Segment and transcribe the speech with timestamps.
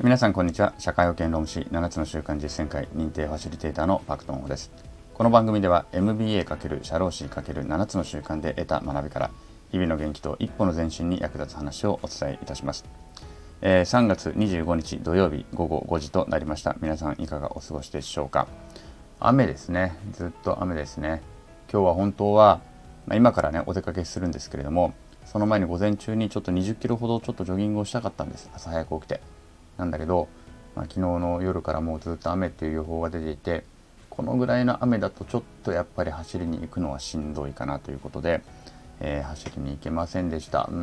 [0.00, 0.74] 皆さんこんにちは。
[0.78, 4.70] 社会保険労務士7つの習慣実践会認定ファシリテーターのパクトンホです。
[5.12, 9.30] この番組では MBA× 社労士 ×7 つの習慣で得た学びから
[9.72, 12.84] 日々の元気と一歩の前進に役立つ話をお伝えいたします、
[13.60, 16.76] えー、3月25日土曜日午後5時となりました。
[16.80, 18.46] 皆さんいかがお過ごしでしょうか？
[19.18, 19.96] 雨ですね。
[20.12, 21.22] ずっと雨ですね。
[21.72, 22.60] 今日は本当は、
[23.08, 24.94] まあ、今からねお出かけするんですけれども
[25.24, 28.48] その前に午前中にちょっと20キロほどちょっとジョギングをしたかったんです。
[28.54, 29.37] 朝早く起きて。
[29.78, 30.28] なんだけど、
[30.76, 33.64] まあ、昨日の夜からもうずっと雨っていう予報が出ていて
[34.10, 38.42] このぐらいの雨だとちょっとやっぱり走りに行くのはしんどいかなということで、
[39.00, 40.68] えー、走りに行けませんでした。
[40.70, 40.74] うー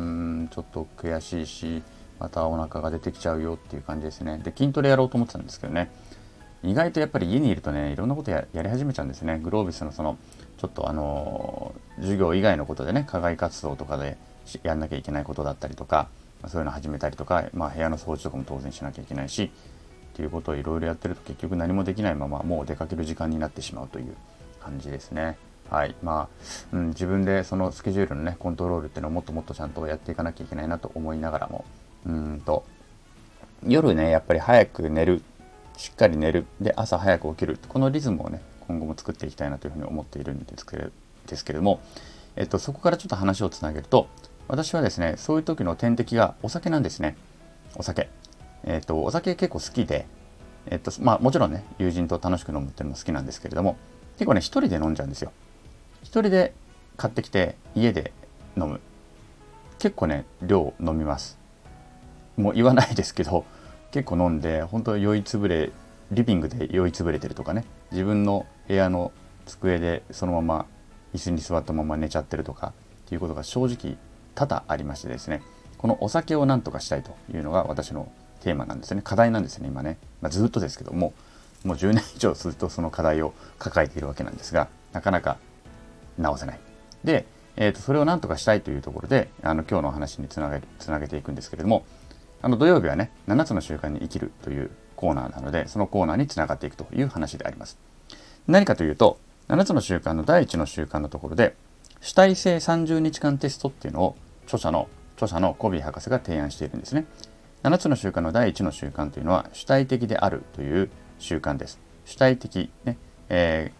[0.44, 1.82] んちょっと悔しいし
[2.18, 4.40] またお腹が出てきちゃうよっていう感じですね。
[4.42, 5.92] で筋トレやろうと思ってたんですけどね。
[6.62, 9.38] 意外とやっぱり家にいるとねいろんなことやり始めちゃうんですね。
[9.38, 10.16] グロービスのその
[10.56, 14.16] ちょっとあのー、授業以外のことでね課外活動とかで
[14.62, 16.08] やんなきゃいけないことだったりとか
[16.42, 19.50] まそういうの始めたりとか、まあ、部屋の掃除とかも当然しなきゃいけないし
[20.12, 24.16] っていうことをいろいろやってると結局何もできないままもう出かける時間になってしまうという
[24.60, 25.36] 感じですね。
[25.70, 26.28] はいま
[26.72, 31.64] あうん、自分でそのスケジュールのねコントロールっていうのをもっともっとちゃんとやっていかなきゃいけないなと思いながらも
[32.06, 32.64] うんと
[33.66, 35.22] 夜ねやっぱり早く寝る
[35.76, 40.90] しっかり寝るで朝早く起きるこのリズムをね今後も作っていきたいなというふうに思っているんですけれ
[41.26, 41.80] ですけれども、
[42.36, 44.08] えっと、そこからちょっと話をつなげると
[44.48, 47.16] 私はですね、そういう時の天敵がお酒なんですね。
[47.76, 48.08] お酒。
[48.64, 50.06] えっ、ー、と、お酒結構好きで、
[50.66, 53.76] えっ、ー、と、まあもちろんね、友人と楽しく飲むっていうのも好きなんですけれども、
[54.14, 55.32] 結構ね、一人で飲んじゃうんですよ。
[56.02, 56.54] 一人で
[56.96, 58.12] 買ってきて家で
[58.56, 58.80] 飲む。
[59.78, 61.38] 結構ね、量飲みます。
[62.36, 63.44] もう言わないですけど、
[63.90, 65.72] 結構飲んで、本当酔いつぶれ、
[66.12, 69.10] リビングで酔いつぶれてるとかね、自分の部屋の
[69.44, 70.66] 机でそのまま
[71.14, 72.72] 椅子に座ったまま寝ちゃってるとか
[73.04, 73.96] っていうことが正直
[74.36, 75.42] 多々ありましてですね
[75.78, 78.10] このお酒を何とかしたいというのが私の
[78.40, 79.02] テーマなんですね。
[79.02, 81.12] 課題なんですね今ね、まあ、ずっとですけども
[81.64, 85.38] もう10年以上ずっとその課題を抱えているわけなんですがなかなか
[86.18, 86.60] 直せない。
[87.02, 91.84] で、えー、とそれを何とかしたいというところであの今日のお話につなげつなげていくんですけれども
[92.42, 97.78] あの土曜日はね7つの習慣に生きるというコーナーなのでそのコーナーにつながっていくという話であります。
[98.46, 99.18] 何かというと
[99.48, 101.54] 7つの習慣の第1の習慣のところで
[102.00, 104.16] 主体性30日間テストっていうのを
[104.46, 107.06] 著者の著者のコビー博士が提案しているんですね。
[107.62, 111.80] 7つの習慣の第1の習慣というのは主体的であるという習慣です。
[112.04, 112.96] 主体的ね、
[113.28, 113.72] え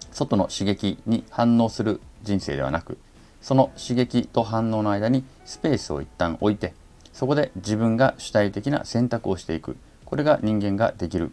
[0.00, 2.98] ー、外の刺激に反応する人生ではなく
[3.40, 6.74] その刺激と反応の間にスペースを一旦置いて
[7.12, 9.76] そこで自分が主体的な選択をしていく。
[10.04, 11.32] これが人間ができる、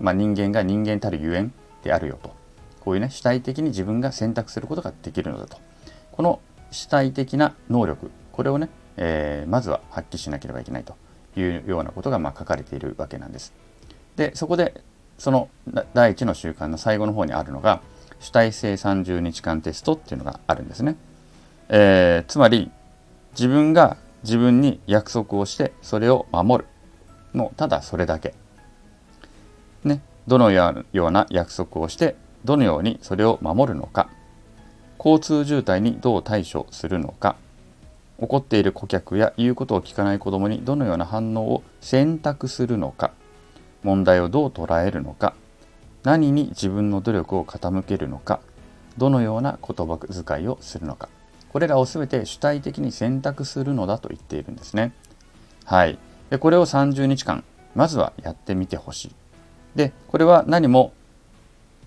[0.00, 1.52] まあ、人間が人間たるゆえん
[1.82, 2.34] であるよと。
[2.80, 5.58] こういうね主体的に自分が選択することができるのだと。
[6.12, 6.40] この
[6.72, 10.96] 主体的な能力これをね、えー、まずは発揮しなければいけないと
[11.36, 13.52] いうようなことがま書かれているわけなんです。
[14.16, 14.82] でそこで
[15.18, 15.48] その
[15.94, 17.80] 第1の習慣の最後の方にあるのが
[18.18, 20.96] 主体性30日間テストっていうのがあるんですね。
[21.68, 22.70] えー、つまり
[23.32, 26.68] 自分が自分に約束をしてそれを守る
[27.32, 28.34] もうただそれだけ。
[29.84, 34.08] ね、どのような約束をしてどのようにそれを守るのか
[35.04, 37.34] 交通渋滞にどう対処するのか
[38.18, 43.10] 怒っている顧客や言うことを聞かない子どもにどのような反応を選択するのか
[43.82, 45.34] 問題をどう捉えるのか
[46.04, 48.38] 何に自分の努力を傾けるのか
[48.96, 51.08] どのような言葉遣いをするのか
[51.52, 54.92] これらを全て主体的に選択するのだと言っているんですね。
[55.66, 55.98] はい。
[56.30, 59.14] でこれを30日間まずはやってみてほしい。
[59.74, 60.94] でこれは何も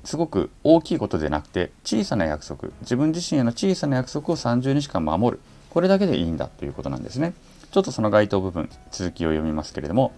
[0.06, 5.42] すごく大きいことでなくて小さな約束自分自身への小さな約束を30日間守る。
[5.72, 7.34] これだけでいいんだということなんですね。
[7.72, 10.14] ちょっとその該当部分続きを読みますけれども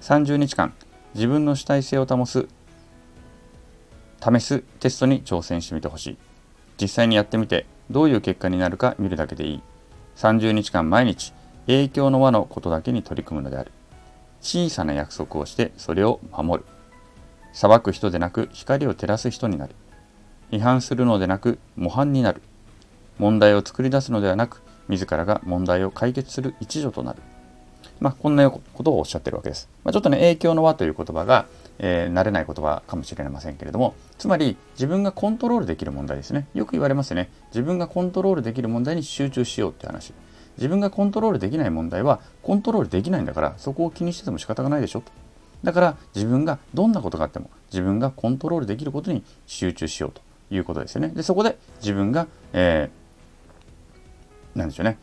[0.00, 0.72] 30日間
[1.14, 2.48] 自分の主体性を保つ
[4.22, 6.18] 試すテストに挑戦してみてほしい。
[6.80, 9.62] 実際にやってみてどういう結果になるか見るだけでいい。
[10.16, 11.32] 30日間毎日
[11.66, 13.72] 影響の輪のことだけに取り組むのである。
[14.40, 16.75] 小さな約束をしてそれを守る。
[17.56, 19.74] 裁く人でなく光を照らす人になる。
[20.50, 22.42] 批判するのでなく模範になる。
[23.18, 27.22] 問題を作り出すのではなく、自らが問題を解決する一助となる。
[27.98, 29.70] まあ、こんなことをおっしゃってるわけです。
[29.84, 31.46] まあ、ちょっとね、影響の輪という言葉が、
[31.78, 36.48] えー、慣れない言葉かもしれませんけれども、つまり自分がコントロールできる問題ですね。
[36.52, 37.30] よく言われますね。
[37.52, 40.12] 自分がコントロールできる問題に集中しようって話。
[40.58, 45.10] 自分がコントロールできない問題はコントロールできないんだから、そこを気にしてても仕方がないでしょと。
[45.66, 51.08] だから自分がどんなことがあっても自分がコントロールできることに集中しようということですよね。
[51.08, 54.96] でそこで自分が、えー、でしょうね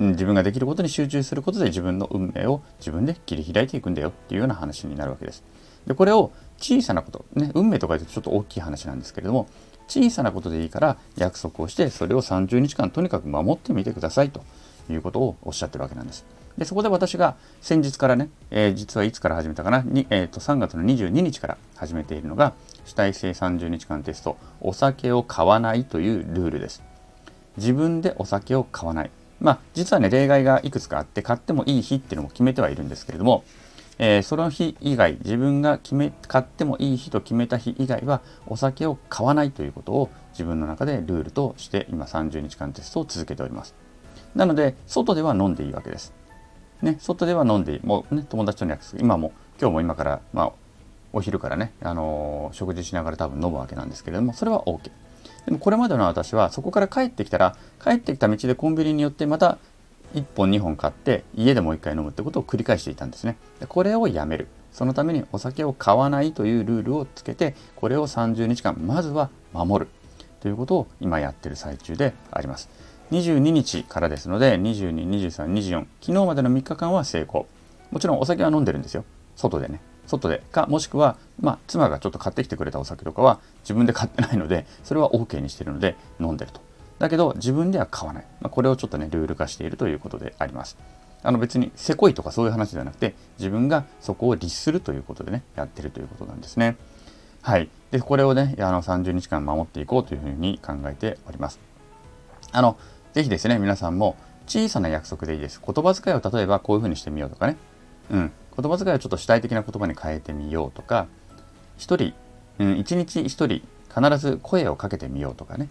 [0.00, 5.44] 自分ができることに集中することで自分の運命を自分で切り開いていくんだよっていうような話になるわけです。
[5.86, 9.46] でこれを小さなこと、ね、運命とか言うとちょっと大きい話なんですけれども
[9.86, 14.42] 小さなことでいいから約束をしてそれを30日間とにかく守ってみてくださいと
[14.90, 16.41] いうことをおっしゃってるわけなんです。
[16.58, 22.54] でそこで私が先日からね、えー、実はいつから始めたかな、にえーと、3月の22日から始めているのが
[22.84, 26.82] 主体性30日間テストお酒を買わないというルールです。
[27.56, 29.10] 自分でお酒を買わない。
[29.40, 33.44] まあ実はね例外がいくつかあって買ってもいい日っていうのも決めてはいるんですけれども
[33.98, 43.74] えー、その日以外自分が決め買ってもいい日と決めた日以外はお酒を買わないということを自分の中でルールとして今30日間テストを続けております
[44.34, 46.12] なので外では飲んでいいわけです
[46.82, 50.52] ね外では飲んでもうね友達との約束今も今日も今からまあ
[51.12, 54.90] お昼からね、あのー、食事しながら多分飲むわけなんですけれどもそれは OK
[55.44, 59.58] でもこれまでの私はそこから帰ってきたら帰ってきた道でコンビニによってまた
[60.14, 63.36] 1本2本買って家でもう1回飲むってことを繰り返していたんですね。
[63.60, 64.48] でこれをやめる。
[64.70, 69.90] そのためにお酒を買わないというルールをつけてこれを30日間まずは守る
[70.40, 72.68] ということを今やってる最中であります。
[73.12, 77.46] 22日からですので22、23、24昨日までの3日間は成功。
[77.90, 79.04] もちろんお酒は飲んでるんですよ。
[79.36, 79.80] 外でね。
[80.06, 86.60] 外でかもしくは、まあ、妻がちょっと買ってきてくれたお酒とかは自分で買ってないのでそれは OK にしてるので飲んでると
[86.98, 88.24] だけど自分では買わない。
[88.40, 90.78] まあ、これをちょっとね、ルール化しているということであります。
[91.24, 96.76] あの別にせこいとかそういう話ではなくて、自分がそこを律するということでね、やってるということなんですね。
[97.42, 97.68] はい。
[97.90, 101.58] で、これをね、あの30日間守っていこうというふうに考えております。
[102.52, 102.76] あの、
[103.12, 104.16] ぜひですね、皆さんも
[104.46, 105.60] 小さな約束でいいです。
[105.64, 107.56] 言葉遣いを例えばこういうふうにしてみようとかね。
[108.10, 108.32] うん。
[108.56, 111.06] 言葉遣いをちょっと主体的な言葉に変えてみようとか、
[111.76, 112.14] 一人、
[112.58, 113.62] うん、一日一人
[113.94, 115.68] 必ず声をかけてみようとかね。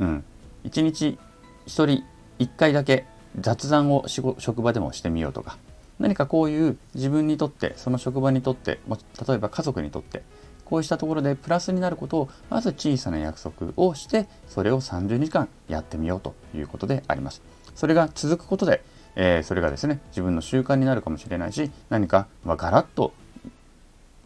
[0.00, 0.24] うん。
[0.64, 1.18] 1日
[1.66, 2.04] 1人
[2.38, 3.06] 1回だけ
[3.38, 5.58] 雑談を職場でもしてみようとか
[5.98, 8.80] 何かこういう自分にとってその職場にとって
[9.26, 10.22] 例えば家族にとって
[10.66, 17.40] こうしたところでプラスになることをまず小さな約束をしてそれを30日間やってみようということであります。
[17.74, 18.82] それが続くことで、
[19.14, 23.12] えー、それがですね自分の習慣になるかもしれないし何か、ま、ガラッと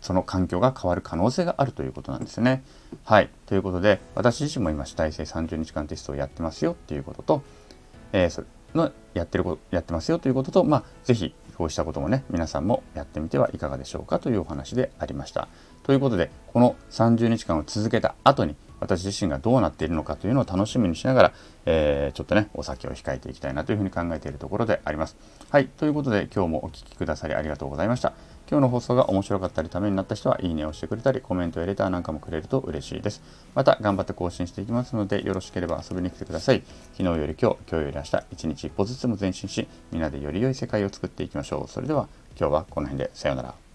[0.01, 2.63] その環境が変わる可能性があるということなんですね。
[3.05, 3.31] はい。
[3.47, 7.43] ということで、私自身も今、主体性30日間テストをやってますよっていうことと、
[8.13, 15.49] えー、それのやってること、やってますよということと、まあ、ぜひ、こうしたこともね、皆さんもやってみてはいかがでしょうかというお話でありました。
[15.83, 21.33] ということで、この30日間を続けた後に、私自身がどうなっているのかというのを楽しみにしながら、
[21.67, 25.17] えー、ちょっとね、お酒を控えていきたいなというふうに考えているところであります。
[25.51, 25.67] はい。
[25.67, 28.13] ということで、今日もお聴きくださりありがとうございました。
[28.51, 33.23] 今日の放送が面白かったりためになった人はいいねをしてくれたりコメントやレターなんかもくれると嬉しいです
[33.55, 43.70] また頑張って更新していきますのでよろしければ遊びに来てください昨日より今日今日より明日一日一歩ずつも前進しみんなでより良い世界を作っていきましょうそれでは今日はこの辺でさようなら